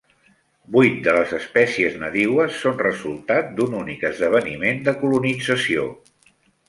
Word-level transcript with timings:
Vuit 0.75 0.95
de 1.07 1.11
les 1.17 1.33
espècies 1.39 1.99
nadiues 2.03 2.57
són 2.63 2.81
resultat 2.85 3.51
d"un 3.59 3.75
únic 3.81 4.07
esdeveniment 4.13 4.83
de 4.89 4.95
colonització. 5.05 5.85